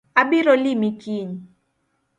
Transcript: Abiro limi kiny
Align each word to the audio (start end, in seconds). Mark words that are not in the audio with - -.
Abiro 0.21 0.53
limi 0.63 0.89
kiny 1.01 1.33